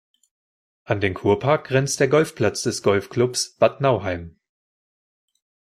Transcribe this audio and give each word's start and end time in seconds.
An 0.83 0.99
den 0.99 1.13
Kurpark 1.13 1.67
grenzt 1.67 1.99
der 1.99 2.07
Golfplatz 2.07 2.63
des 2.63 2.81
Golfclubs 2.81 3.51
Bad 3.59 3.81
Nauheim. 3.81 4.39